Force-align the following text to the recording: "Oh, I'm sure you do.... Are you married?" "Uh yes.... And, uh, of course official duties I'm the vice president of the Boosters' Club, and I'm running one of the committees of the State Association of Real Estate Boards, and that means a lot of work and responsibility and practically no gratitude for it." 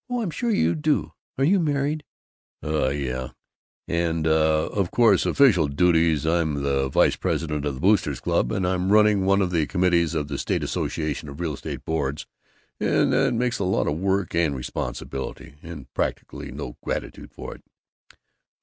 "Oh, 0.09 0.21
I'm 0.23 0.31
sure 0.31 0.49
you 0.49 0.73
do.... 0.73 1.13
Are 1.37 1.43
you 1.43 1.59
married?" 1.59 2.03
"Uh 2.63 2.89
yes.... 2.89 3.35
And, 3.87 4.25
uh, 4.25 4.69
of 4.71 4.89
course 4.89 5.27
official 5.27 5.67
duties 5.67 6.25
I'm 6.25 6.63
the 6.63 6.89
vice 6.89 7.15
president 7.15 7.65
of 7.65 7.75
the 7.75 7.79
Boosters' 7.81 8.19
Club, 8.19 8.51
and 8.51 8.65
I'm 8.67 8.91
running 8.91 9.25
one 9.27 9.43
of 9.43 9.51
the 9.51 9.67
committees 9.67 10.15
of 10.15 10.27
the 10.27 10.39
State 10.39 10.63
Association 10.63 11.29
of 11.29 11.39
Real 11.39 11.53
Estate 11.53 11.85
Boards, 11.85 12.25
and 12.79 13.13
that 13.13 13.35
means 13.35 13.59
a 13.59 13.63
lot 13.63 13.87
of 13.87 13.95
work 13.99 14.33
and 14.33 14.55
responsibility 14.55 15.57
and 15.61 15.85
practically 15.93 16.49
no 16.51 16.77
gratitude 16.83 17.31
for 17.31 17.53
it." 17.53 17.61